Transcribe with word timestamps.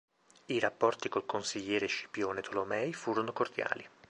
I 0.47 0.57
rapporti 0.57 1.09
col 1.09 1.27
consigliere 1.27 1.85
Scipione 1.85 2.41
Tolomei 2.41 2.91
furono 2.91 3.31
cordiali. 3.33 3.87